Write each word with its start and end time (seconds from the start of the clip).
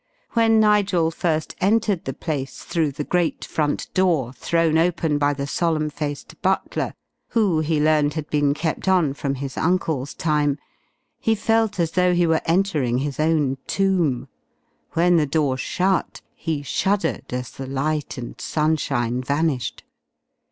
When 0.31 0.59
Nigel 0.59 1.11
first 1.11 1.55
entered 1.61 2.05
the 2.05 2.13
place 2.15 2.63
through 2.63 2.91
the 2.93 3.03
great 3.03 3.45
front 3.45 3.87
door 3.93 4.33
thrown 4.33 4.79
open 4.79 5.19
by 5.19 5.35
the 5.35 5.45
solemn 5.45 5.91
faced 5.91 6.41
butler, 6.41 6.95
who 7.37 7.59
he 7.59 7.79
learned 7.79 8.15
had 8.15 8.27
been 8.31 8.55
kept 8.55 8.87
on 8.87 9.13
from 9.13 9.35
his 9.35 9.57
uncle's 9.57 10.15
time, 10.15 10.57
he 11.19 11.35
felt 11.35 11.79
as 11.79 11.91
though 11.91 12.15
he 12.15 12.25
were 12.25 12.41
entering 12.45 12.97
his 12.97 13.19
own 13.19 13.59
tomb. 13.67 14.27
When 14.93 15.17
the 15.17 15.27
door 15.27 15.55
shut 15.55 16.21
he 16.33 16.63
shuddered 16.63 17.31
as 17.31 17.51
the 17.51 17.67
light 17.67 18.17
and 18.17 18.41
sunshine 18.41 19.21
vanished. 19.21 19.83